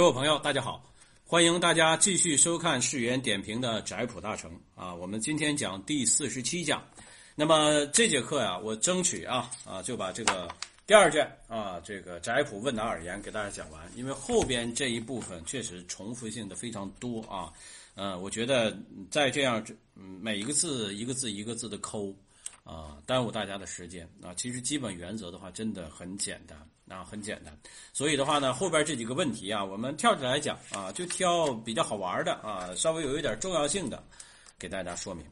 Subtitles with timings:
[0.00, 0.82] 各位朋友，大家好，
[1.26, 4.94] 欢迎大家继续收看世源点评的宅谱大成啊。
[4.94, 6.82] 我们今天讲第四十七讲，
[7.34, 10.48] 那么这节课呀，我争取啊啊就把这个
[10.86, 17.52] 第二卷啊这个宅谱问答耳言给大家讲完，因为后边这一部分确实重复性的非常多啊。
[17.94, 18.74] 呃，我觉得
[19.10, 19.62] 再这样，
[19.92, 22.10] 每一个字一个字一个字的抠
[22.64, 24.32] 啊，耽误大家的时间啊。
[24.34, 26.58] 其实基本原则的话，真的很简单。
[26.90, 27.56] 啊，很简单，
[27.92, 34.02] 所以的话呢，后边这几个问题啊，我们跳着来讲啊，就挑比较好玩的啊，稍微有一点重要性的，
[34.58, 35.24] 给大家说明。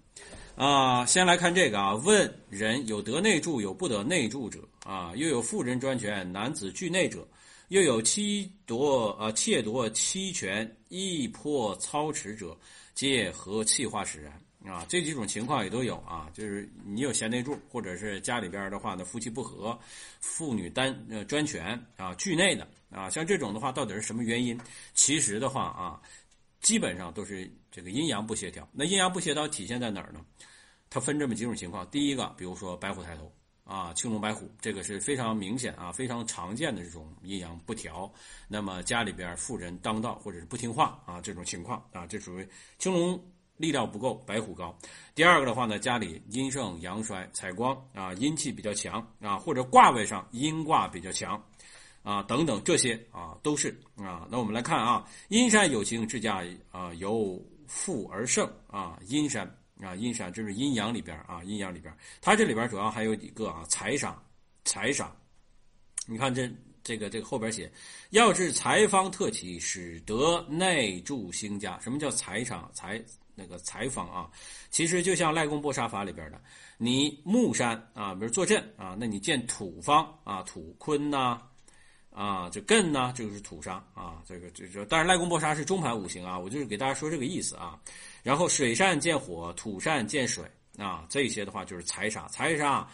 [0.54, 7.26] 啊，先来看这个啊，问人有得内助，有不得内助者啊，又有妇人专权，男子惧内者，
[7.68, 12.56] 又有妻夺啊窃夺妻权，易破操持者，
[12.94, 14.32] 皆何气化使然？
[14.68, 19.77] 啊，这几种情况也都有啊，就是你有贤内助，或者是家里边的话呢，夫妻不和，
[20.20, 24.60] 妇女单呃专权啊，惧内的啊，像这种的话，到底是什么原因？
[24.92, 26.02] 其实的话啊，
[26.60, 28.69] 基本上都是这个阴阳不协调。
[28.70, 30.20] 那阴阳不协调体现在哪儿呢？
[30.91, 31.89] 它分这么几种情况。
[31.91, 33.33] 第一个，比如说白虎抬头
[33.64, 38.12] 啊，青龙白虎，这个是非常明显啊，非常常见的这种阴阳不调。
[38.46, 42.46] 那么家里边妇人当道或者是不听话啊，这种情况啊，这属于
[42.78, 43.19] 青龙。
[43.59, 44.75] 力量不够，白虎高。
[45.14, 51.42] 第二个的话呢，家里阴盛阳衰，采光啊，阴气比较强啊，或者卦位上阴卦比较强
[52.03, 54.27] 啊，等等这些啊都是啊。
[54.31, 59.45] 那我们来看啊，阴山有情之家啊，由富而盛啊，阴山
[59.83, 64.14] 啊，阴山这是阴阳里边啊，阴阳里边，它这里边主要还有几个啊，财煞，
[64.64, 65.09] 财煞。
[66.06, 66.48] 你看这
[66.84, 67.70] 这个这个后边写，
[68.11, 71.79] 要治财方特起，使得内助兴家。
[71.81, 72.70] 什么叫财煞？
[72.73, 73.05] 财？
[73.39, 74.28] 那个财方啊，
[74.69, 76.41] 其实就像赖公剥杀法里边的，
[76.77, 81.41] 你木山啊，比如坐镇啊，那你建土方啊，土坤呐，
[82.11, 87.78] 啊，这艮呐，就是土杀啊，这个这这，但是赖公剥杀是中盘五行啊，我就是给大家说这个意思啊。
[88.25, 90.45] 然后水善见火，土善见水
[90.77, 92.85] 啊，这些的话就是财杀，财杀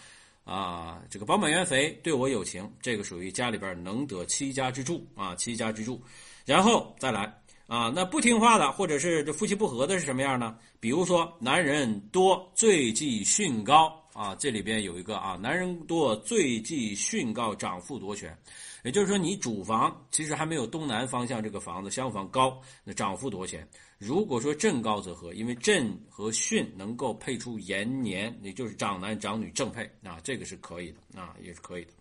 [0.45, 6.03] 啊，这个饱满元肥对我有情，这个属于家里边能得七家之助啊，七家之助，
[6.45, 7.33] 然后再来。
[7.67, 10.57] 啊，那不听话的，或者是这夫妻不和的是什么样呢？
[10.81, 18.37] 比如说，男人多罪忌训高啊，这里边有一个啊，男人多罪忌训高，长父夺权，
[18.85, 23.67] 也就是说，你主房其实还没有东南方向这个房子相房高，那长父夺权。
[23.97, 31.93] 如果说正高则和，因为正和巽能够配出延年，也就是长男长女正配啊，这个是可以的啊，也是可以的。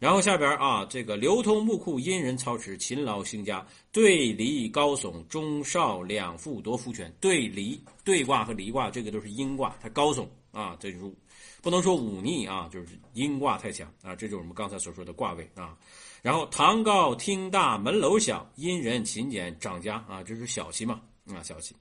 [0.00, 7.14] 然后下边啊，这个流通木库，阴人操持，勤劳兴家，对离高耸，中少两副夺夫权。
[7.20, 11.14] 对离对卦和离卦，这个都是阴卦，它高耸啊，这就是
[11.60, 15.76] 不能说忤逆啊，就是阴卦太强啊，这就是我们刚才所说的卦位啊。
[16.22, 21.76] 然后堂高厅大，门楼小，阴人勤俭，长家啊，这是小气嘛啊，小气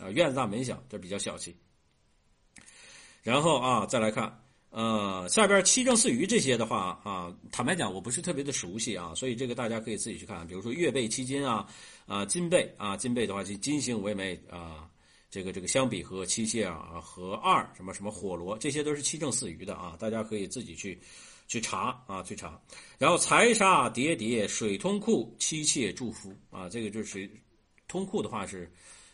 [0.00, 1.56] 啊，院子大门小，这比较小气。
[3.22, 4.36] 然后啊，再来看。
[4.72, 11.68] 呃，下边七正四余这些的话啊，坦白讲我不是特别的熟悉啊，所以这个大家可以自己去看，比如说月背七金啊，
[12.06, 14.88] 啊金背啊金背的话就金星为媒啊，
[15.30, 20.98] 这个这个相比和七泄啊和二什么什么火罗这些都是七正四余的啊，大家可以自己去
[21.46, 22.58] 去查啊去查，
[22.96, 27.30] 然后财杀叠叠水通库妻妾祝福啊，这个就是
[27.88, 28.72] 通库的话是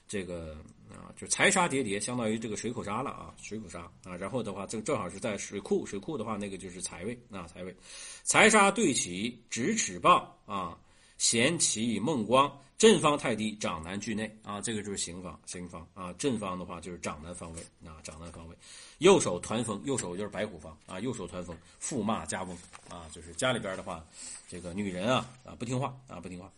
[0.08, 0.56] 这个。
[0.91, 4.16] 啊，就财杀叠叠，相当于这个水口沙了啊，水口沙啊。
[4.16, 7.76] 然后的话，这正好是在水库，水库的话，那个就是财位啊，财位。
[8.24, 10.78] 财杀对起，直尺棒啊，
[11.19, 16.10] 咸起梦光，正方太低，长男居内啊，这个就是刑方，刑方啊。
[16.14, 18.56] 正方的话就是长男方位啊，长男方位。
[18.96, 22.56] 右手团风，右手就是白虎方啊，右手团风，驸马家翁
[22.88, 24.02] 啊，就是家里边的话，
[24.48, 26.50] 这个女人啊啊不听话啊不听话。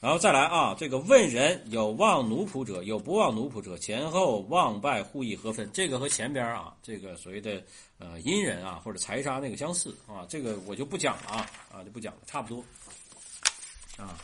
[0.00, 5.68] 然后再来啊，这个问人有望奴仆者，有不望奴仆者，前后望败互益何分？
[5.72, 7.60] 这个和前边啊，这个所谓的
[7.98, 12.64] 呃阴人啊或者财杀那个相似啊，这个我就不讲了啊啊就不讲了，差不多
[13.96, 14.16] 啊。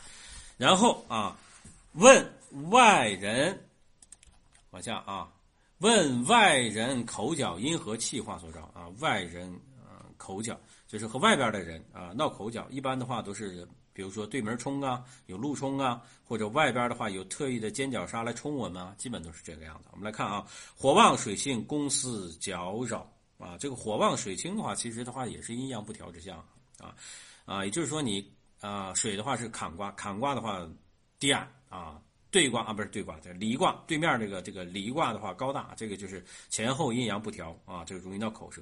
[0.57, 1.37] 然后啊，
[1.94, 2.25] 问
[2.71, 3.59] 外人
[4.71, 5.29] 往下啊，
[5.79, 8.87] 问外人口角因何气化所招啊？
[9.00, 10.56] 外人啊口角
[10.87, 13.67] 就是和外边的人啊闹口角，一般的话都是。
[13.94, 19.88] 比如说对门冲啊，有路冲啊，或者外边的话有特意的尖角杀来冲我们啊，基本都是这个样子。
[19.93, 20.44] 我们来看啊，
[20.76, 23.08] 火旺水性，公司搅扰
[23.38, 23.56] 啊。
[23.56, 26.44] 这个火旺水清的话，其实的话也是阴阳不调之象
[26.81, 26.93] 啊
[27.44, 28.29] 啊，也就是说你
[28.61, 30.69] 啊水的话是坎卦，坎卦的话
[31.20, 32.02] 低矮啊，
[32.32, 38.61] 对卦啊不是对卦，这离卦对面这个这个离卦的话高大，这个就是前后阴阳不调啊，这个容易闹口舌。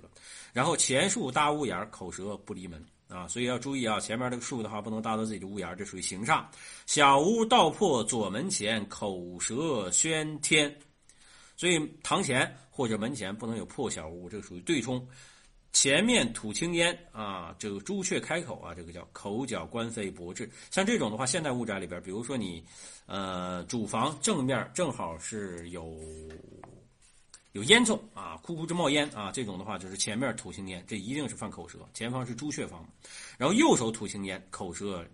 [0.52, 2.84] 然后前树大屋檐，口舌不离门。
[3.12, 6.44] 啊，所以要注意啊，前面这个树的话不能搭到自己的屋檐，这属于行煞。
[6.86, 10.74] 小屋道破左门前，口舌喧天，
[11.56, 15.06] 所以堂前或者门前不能有破小屋，这个属于对冲。
[15.72, 20.50] 前面吐青烟啊，这个朱雀开口啊，这个叫口角官非博智。
[20.70, 22.62] 像这种的话，现代屋宅里边，比如说你，
[23.06, 25.98] 呃，主房正面正好是有
[27.52, 31.78] 有烟囱啊，哭哭直冒烟啊，这种的话就是前面吐青烟，这一定是犯口舌。
[31.94, 32.84] 前方是朱雀方，
[33.38, 35.06] 然后右手吐青烟，口舌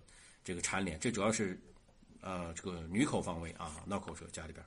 [0.45, 1.61] 这个缠连，这主要是
[2.21, 4.65] 呃这个女口方位啊，闹口舌家里边。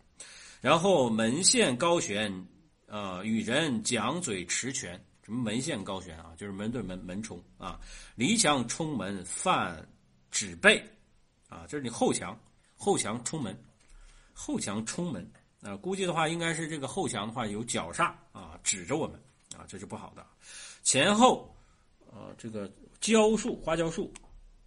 [0.59, 2.45] 然后门线高悬，
[2.87, 5.03] 呃，与人讲嘴持拳。
[5.23, 6.33] 什么门线高悬啊？
[6.35, 7.79] 就是门对门门冲啊，
[8.15, 9.87] 离墙冲门犯
[10.31, 10.83] 指背
[11.47, 12.37] 啊，这是你后墙
[12.75, 13.55] 后墙冲门，
[14.33, 15.31] 后墙冲门
[15.61, 19.19] 啊，估计的话应该是这个后墙的话有角煞啊，指着我们
[19.55, 20.25] 啊，这是不好的。
[20.83, 21.55] 前后
[22.11, 24.11] 啊，这个蕉树花椒树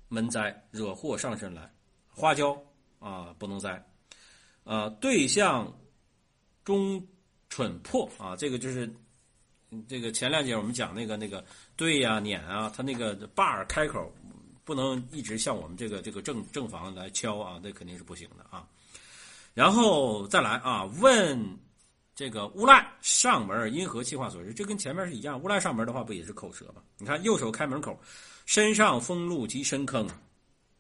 [0.09, 1.71] 门栽惹祸上身来，
[2.09, 2.57] 花椒
[2.99, 3.85] 啊不能栽
[4.65, 5.73] 啊，对象
[6.65, 7.07] 中
[7.49, 8.93] 蠢破啊，这个就是。
[9.89, 11.45] 这个前两节我们讲那个那个
[11.75, 14.09] 对呀撵啊，它那个把儿开口
[14.63, 18.69] 不能一直向我们这个这个正正房来敲啊，那肯定是不行的啊。
[19.55, 21.59] 然后再来啊，问
[22.15, 24.53] 这个乌赖上门因何气化所致？
[24.53, 26.83] 这跟前面是一样，乌赖上门的话不也是口舌吗？
[26.99, 27.99] 你看右手开门口，
[28.45, 30.07] 身上封路及深坑，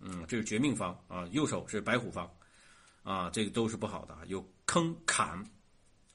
[0.01, 1.27] 嗯，这是绝命方啊。
[1.31, 2.29] 右手是白虎方
[3.03, 5.43] 啊，这个都是不好的，有坑坎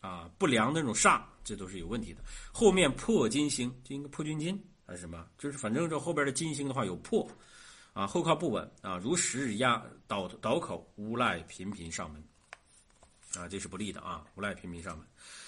[0.01, 1.21] 啊，不良的那种煞。
[1.41, 2.21] 这都是有问题的。
[2.51, 5.25] 后面破金星，这应该破军金还是什么？
[5.35, 7.27] 就是反正这后边的金星的话有破，
[7.93, 12.23] 啊，后靠不稳啊，如石压倒倒口，无赖频频上门，
[13.37, 15.05] 啊，这是不利的啊，无赖频频上门。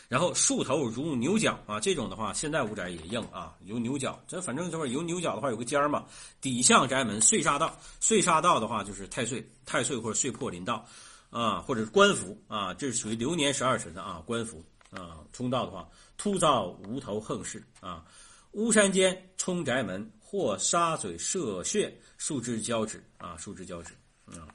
[0.07, 4.21] 然后树头如牛角啊，这种的话，现在屋宅也硬啊，有牛角。
[4.27, 6.05] 这反正就是有牛角的话，有个尖儿嘛。
[6.41, 10.85] 底向宅门碎煞道，碎煞道的话就是太岁，太岁或者岁破临道，
[11.29, 14.63] 啊，或者是官符啊，这是属于流年十二辰的啊，官符。
[14.91, 15.87] 啊，冲道的话，
[16.17, 18.03] 突遭无头横事啊！
[18.51, 23.93] 巫山间冲宅门，或沙嘴射穴，树枝交趾啊，树枝交趾
[24.25, 24.51] 啊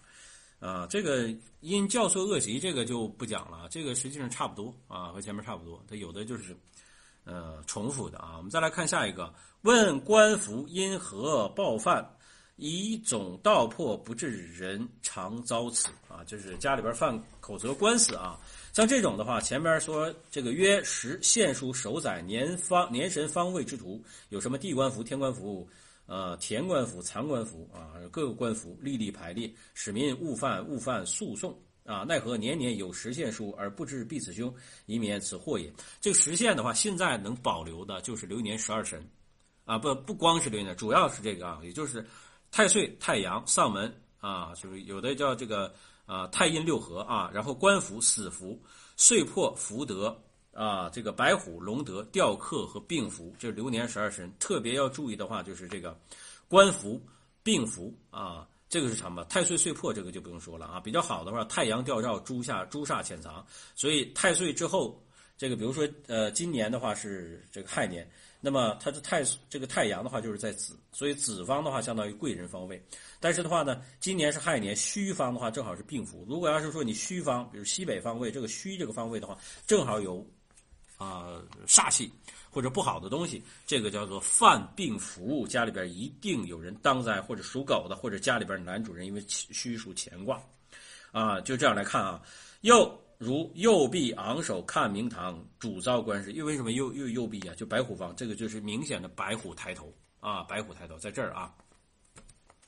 [0.59, 0.87] 啊！
[0.89, 1.29] 这个
[1.61, 3.69] 因教唆恶习，这个就不讲了。
[3.71, 5.83] 这个实际上差不多啊，和前面差不多。
[5.89, 6.57] 它有的就是
[7.25, 8.35] 呃重复的啊。
[8.39, 9.33] 我们再来看下一个，
[9.63, 12.11] 问官服因何暴犯？
[12.59, 16.25] 以总道破不治人，常遭此啊！
[16.27, 18.41] 就是家里边犯口舌官司啊。
[18.73, 25.69] 像这种的话，前边说这个约时现书守宰年方年神方位之图，有什么地官符、天官符、
[26.07, 32.05] 呃田官符、残官符啊，各个官符历历排列，使民误犯误犯诉讼啊。
[32.05, 34.53] 奈何年年有实现书而不知必此凶，
[34.87, 35.73] 以免此祸也。
[36.01, 39.07] 这个实现的话，现在能保留的就是流年十二神
[39.65, 42.07] 啊，不不光是流年，主要是这个啊，也就是
[42.51, 45.75] 太岁、太阳、丧门啊，就是有的叫这个。
[46.07, 48.63] 啊，太阴六合啊，然后官符、死符、
[48.97, 50.17] 岁破、福德
[50.57, 54.33] 啊，这个白虎、龙德、吊克和病符，这是流年十二神。
[54.41, 55.95] 特别要注意的话，就是这个
[56.49, 56.99] 官符、
[57.43, 59.23] 病符啊，这个是什么？
[59.27, 60.81] 太岁岁破，这个就不用说了啊。
[60.81, 63.45] 比较好的话，太阳吊照，朱下朱煞潜藏，
[63.75, 64.99] 所以太岁之后，
[65.37, 68.11] 这个比如说呃，今年的话是这个亥年。
[68.39, 72.81] 那么它的太这个太阳的话就是在子，所以子方的话相当于贵人方位。
[73.19, 76.25] 但是的话呢，今年是亥年，戌方的话正好是病符。
[76.29, 79.37] 如果要是说你戌方，比如西北方位，这个戌这个方位的话，
[79.67, 80.25] 正好有
[80.97, 82.11] 啊煞气
[82.51, 85.47] 或者不好的东西，这个叫做犯病服务。
[85.47, 90.41] 家里边一定有人当灾，或者属狗的，或者家里边男主人因为虚属乾卦，
[91.13, 92.23] 啊，就这样来看啊，
[92.61, 93.01] 又。
[93.19, 96.31] 如右臂昂首看明堂，主遭官司。
[96.33, 97.55] 又为什么右右右臂啊？
[97.55, 100.43] 就白虎方，这个就是明显的白虎抬头啊！
[100.43, 101.51] 白虎抬头在这儿啊，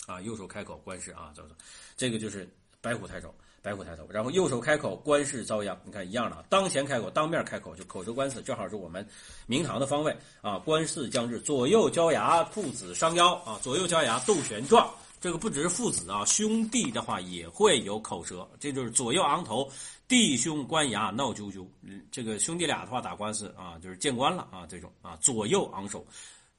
[0.06, 1.54] 啊，右手开口官司啊，走走，
[1.98, 2.48] 这个就是
[2.80, 4.06] 白虎抬头，白虎抬头。
[4.10, 9.06] 然后右手开口官司遭殃，你看一样的，当前开口，当面开口就口舌官司，正好是我们
[9.46, 10.58] 明堂的方位啊。
[10.58, 14.88] 官司将至，左右交牙，父子伤腰啊，左右交牙斗旋状。
[15.20, 19.68] 这个不只是父子啊，兄弟的话也会有口舌，这就是左右昂头。
[20.06, 26.06] 弟兄官衙闹啾啾，嗯这个兄弟俩的话打官司啊，就是见官了啊，这种啊左右昂首，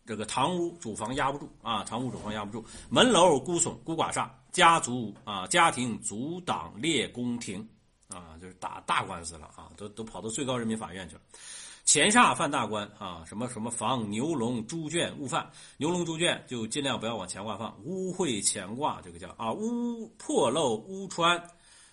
[0.05, 7.67] 这个堂屋主房压不住啊，堂屋主房压不住，门楼孤耸孤寡煞，家族啊家庭阻挡列宫廷
[8.07, 11.21] 啊，就是打大官司了啊，都都跑到最高人民法院去了，
[11.85, 21.41] 前煞犯大官啊，什么什么防牛龙猪圈勿犯，牛龙猪圈就尽量不要往前挂放，污秽乾卦这个叫啊污破漏污穿。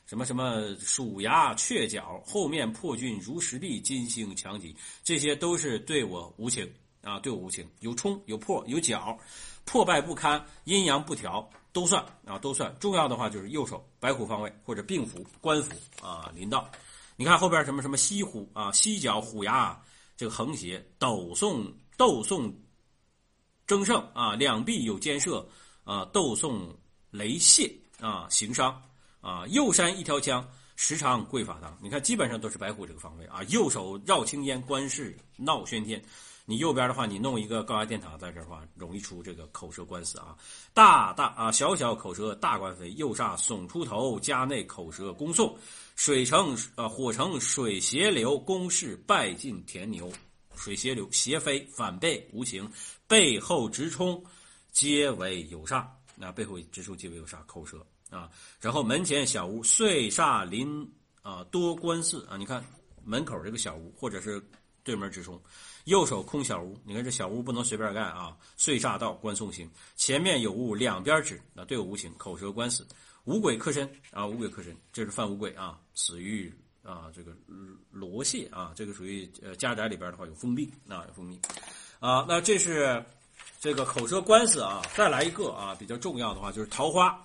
[0.06, 4.72] 什么什么鼠牙雀角，后面破军如石壁，金星强敌，
[5.02, 6.72] 这些都是对我无情
[7.02, 9.18] 啊，对我无情，有冲有破有角，
[9.64, 12.74] 破败不堪、阴阳不调都算啊，都算。
[12.80, 16.66] 重要的话就是右手白虎方位或者病符、官符啊临到。
[17.16, 19.78] 你看后边什么什么西虎啊，西角虎牙，
[20.16, 22.50] 这个横斜斗送斗送
[23.66, 25.46] 争胜啊，两臂有箭射
[25.84, 26.74] 啊，斗送
[27.10, 28.82] 雷泄啊，行伤
[29.20, 30.42] 啊，右山一条枪。
[30.78, 33.42] 时常贵法堂，你看基本上都是白虎这个方位啊。
[33.48, 36.02] 右手绕青烟，官事闹喧天。
[36.48, 40.36] 你右边的话，你弄一个高压电塔在这儿的话，容易出这个口舌官司啊。
[40.72, 42.92] 大大啊，小小口舌大官非。
[42.92, 45.58] 右煞耸出头，家内口舌恭送。
[45.96, 50.10] 水成啊，火成水斜流，公事败尽田牛。
[50.54, 52.70] 水斜流，斜飞反背无情，
[53.08, 54.22] 背后直冲，
[54.70, 55.84] 皆为有煞。
[56.14, 57.84] 那背后直冲皆为有煞，口舌。
[58.08, 60.88] 啊，然后门前小屋，岁煞临
[61.22, 62.36] 啊，多官司啊。
[62.36, 62.64] 你看
[63.04, 64.40] 门口这个小屋，或者是
[64.84, 65.42] 对门直冲，
[65.86, 66.78] 右手空小屋。
[66.84, 68.36] 你看这小屋不能随便干啊。
[68.56, 69.68] 岁煞到，官送行。
[69.96, 72.86] 前面有物，两边指啊，对我无情，口舌官司。
[73.24, 76.52] 五鬼克身啊，五鬼克身，这是犯五鬼啊，死于
[76.84, 77.32] 啊这个
[77.90, 81.40] 罗泄啊，这个属于呃家宅里边的话有封闭啊，有封闭
[81.98, 82.24] 啊。
[82.28, 83.04] 那这是
[83.60, 84.80] 这个口舌官司啊。
[84.94, 87.20] 再来一个啊，比较重要的话就是桃花。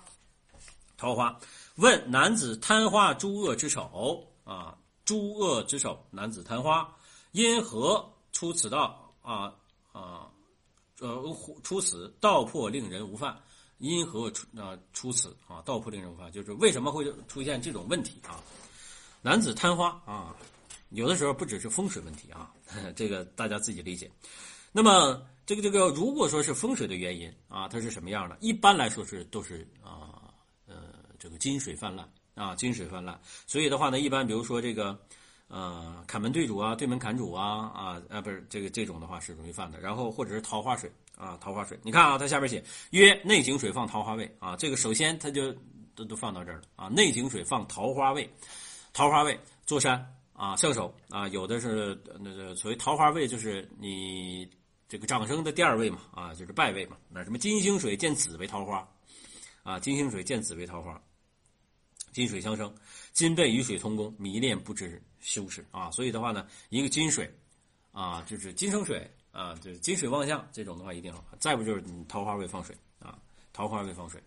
[0.96, 1.36] 桃花
[1.76, 6.88] 问男子贪花诸恶之首啊，诸恶之首，男子贪花，
[7.32, 9.54] 因何出此道啊
[9.92, 10.28] 啊？
[11.00, 13.40] 呃，出此道破令人无犯，
[13.78, 15.62] 因何出啊出此啊？
[15.62, 18.40] 道破令人无犯，就是为什么会出现这种问题啊？
[19.20, 20.34] 男子贪花啊，
[20.90, 22.52] 有的时候不只是风水问题啊，
[22.96, 24.10] 这个大家自己理解。
[24.72, 28.36] 那么这个这个，如果说是风水的原因啊，它是什么样的？
[28.40, 30.32] 一般来说是都是啊
[30.66, 31.00] 呃。
[31.18, 34.98] 这个金水泛滥啊，金水泛滥，所以的话呢，一般比如说这个，
[35.52, 39.78] 呃，砍门对主啊，对门砍主啊，啊啊，不是这个这种的话是容易犯的。
[39.78, 45.52] 然后或者是桃花水啊，桃花水，你看啊，它下边写曰内井水放桃花位啊，这个首先它就
[45.94, 48.26] 都都放到这儿了啊，内井水放桃花位，
[48.94, 54.48] 桃花位坐山啊，相守啊，有的是那个所谓桃花位就是你
[54.88, 58.88] 这个长生的第二位嘛啊，就是败位嘛，那什么金星水见紫为桃花
[59.62, 60.98] 啊，金星水见紫为桃花。
[62.12, 62.72] 金水相生，
[63.12, 65.90] 金被与水同宫，迷恋不知羞耻啊！
[65.90, 67.32] 所以的话呢，一个金水，
[67.90, 71.24] 啊，就是金生水啊，就是金水旺相这种的话一定好。
[71.38, 73.18] 再不就是桃花位放水啊，
[73.52, 74.22] 桃花位放水。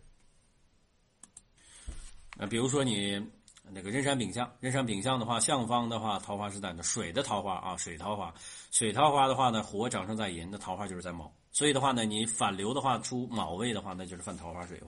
[2.38, 3.24] 那比如说你
[3.72, 8.34] 那个壬山丙相，壬山丙相的话，相方的话，桃花是在那水的桃花啊，水桃花，
[8.72, 14.88] 水桃花的话呢，火长生在寅，那桃花就是在卯，所以的话呢，你反流的话出卯位的话，那就是犯桃花水了。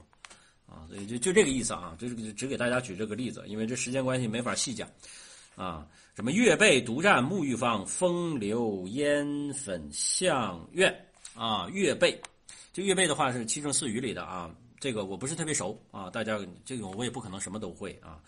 [0.68, 4.88] 啊，所以就就这个意思啊，就是只给大家举这个例子，因为这时间关系没法细讲，
[5.56, 10.94] 啊，什么月背独占沐浴方，风流烟粉相院
[11.34, 12.22] 啊，月背，
[12.74, 18.20] 这月背的话是七正四余里的啊，这个我不是特别熟啊，大家这个我也不可能什么都会啊，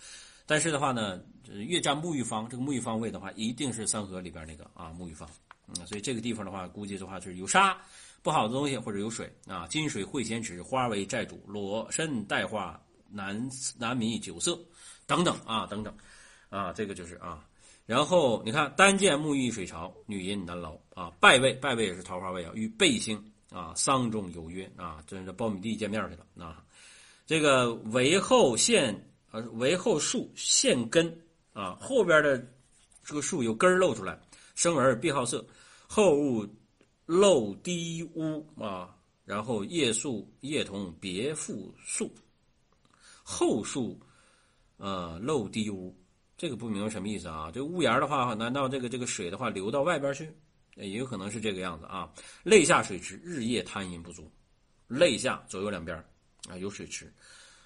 [0.45, 5.29] 但是的话呢，月占沐浴方，这个沐浴方位的话，一定是三合里边那个啊沐浴方，
[5.67, 7.77] 嗯，所以这个地方的话，估计的话就是有沙。
[8.21, 14.59] 不好的东西或者有水啊，金水会咸池，花为债主，裸身带花，难难迷酒色，
[15.07, 15.95] 等等啊，等等，
[16.49, 17.45] 啊，这个就是啊，
[17.85, 23.17] 然后你看单见沐浴水潮，女淫难劳啊，拜位拜位也是桃花位啊，与背星
[23.51, 26.61] 啊，丧中有约啊，这是苞米地见面去了啊，
[27.25, 28.93] 这个为后现
[29.31, 31.09] 呃为后树现根
[31.53, 32.37] 啊，后边的
[33.03, 34.19] 这个树有根露出来，
[34.55, 35.45] 生儿必好色，
[35.87, 36.45] 后物。
[37.09, 42.13] 漏低屋啊，然后叶树叶同别复宿，
[43.23, 43.99] 后树，
[44.77, 45.97] 呃，漏低屋，
[46.37, 47.49] 这个不明白什么意思啊？
[47.51, 50.31] 这屋檐的话，难道这个这个水的话流到外边去？
[50.75, 52.13] 也有可能是这个样子啊。
[52.43, 54.31] 肋下水池，日夜贪淫不足，
[54.87, 55.97] 肋下左右两边
[56.47, 57.11] 啊有水池，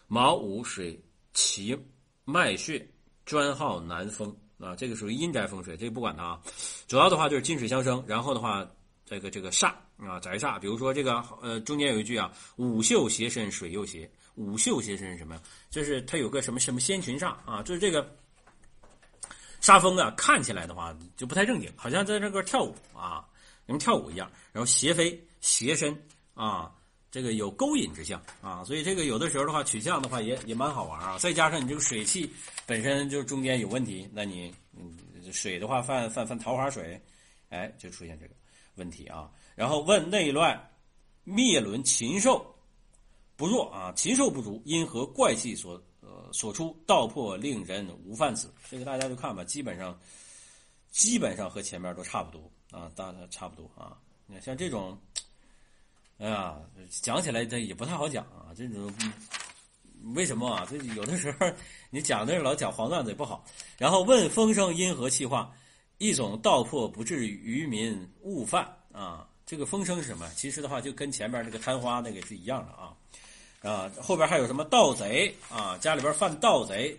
[0.07, 0.97] 卯午水
[1.33, 1.77] 其
[2.23, 2.87] 脉穴，
[3.25, 6.41] 专好南风啊，这个属于阴宅风水，这个不管它啊。
[6.87, 8.65] 主要的话就是金水相生，然后的话。
[9.05, 14.09] 这个这个煞啊，宅煞，比如说这个呃，中间有一句啊，五秀斜身，水又斜。
[14.35, 15.41] 五秀斜身是什么呀？
[15.69, 18.17] 就是它有个什么什么仙群煞啊，就是这个
[19.61, 23.23] 煞风啊，看起来的话就不太正经，好像在这个跳舞啊，
[23.67, 24.31] 跟跳舞一样。
[24.51, 25.95] 然后斜飞斜身
[26.33, 26.73] 啊，
[27.11, 31.19] 这个有勾引之象啊，所以这个有的时候的话取向的话也也蛮好玩啊。
[31.19, 32.33] 再加上你这个水气
[32.65, 34.97] 本身就中间有问题，那你嗯
[35.31, 36.99] 水的话犯犯犯桃花水，
[37.49, 38.33] 哎，就出现这个。
[38.75, 40.59] 问题啊，然后问内乱，
[41.23, 42.45] 灭伦禽兽
[43.35, 48.53] 不弱啊，禽兽不足，因何怪气所呃所出，道破令人无犯死。
[48.69, 49.99] 这个大家就看吧，基本上
[50.91, 53.97] 基本上和前面都差不多啊，大差不多啊。
[54.25, 54.97] 你看像这种
[56.17, 58.93] 哎呀，讲起来这也不太好讲啊，这种
[60.13, 60.65] 为什么啊？
[60.69, 61.51] 这有的时候
[61.89, 63.45] 你讲的老讲黄段子也不好。
[63.77, 65.53] 然后问风声因何气化，
[65.97, 69.27] 一种道破不至于民误犯啊。
[69.45, 70.29] 这个风声是什么？
[70.35, 72.95] 其实的话就跟前面那个贪花那个是一样的啊
[73.61, 73.91] 啊。
[74.01, 75.77] 后边还有什么盗贼啊？
[75.79, 76.97] 家里边犯盗贼，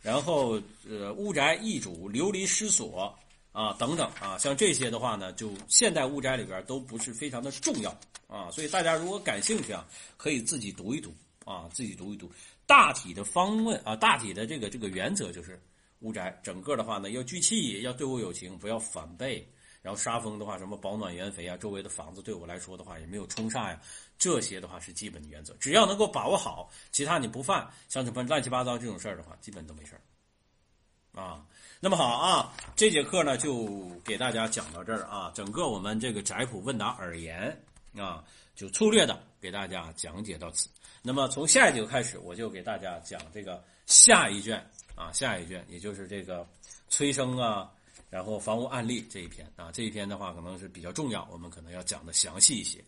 [0.00, 3.14] 然后呃屋宅易主、流离失所
[3.52, 7.90] 啊等等啊，像这些的话呢，就现代屋宅里边都不是非常的重要
[8.26, 8.50] 啊。
[8.50, 12.28] 所以大家如果感兴趣啊，可以自己读一读啊，自己读一读。
[12.64, 15.60] 大体的方问啊，大体的这个这个原则就是
[16.02, 19.48] 屋宅整个的话呢要聚气，要对我有情，不要反背。
[19.80, 23.80] 然后杀风的话，什么保暖原肥啊，周围的房子对我来说的话也没有冲煞呀，
[24.16, 25.56] 这些的话是基本的原则。
[25.58, 31.20] 只要能够把握好，其他你不犯，像什么乱七八糟这种事儿的话，基本都没事儿。
[31.20, 31.44] 啊，
[31.80, 37.60] 那么好啊，这节课呢就给大家讲到这儿啊，整个我们这个宅谱问答而言
[37.96, 38.22] 啊，
[38.54, 40.68] 就粗略的给大家讲解到此。
[41.02, 44.64] 那么从下一节开始，我就给大家讲这个下一卷
[45.02, 46.46] 啊，下一卷也就是这个
[46.88, 47.70] 催生啊。
[48.08, 52.84] 然后房屋案例这一篇啊，这一篇的话可能是比较重要，我们可能要讲的详细一些。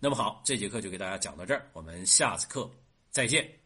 [0.00, 2.68] 那么好，这节课就给大家讲到这儿，我们下次课
[3.10, 3.61] 再见。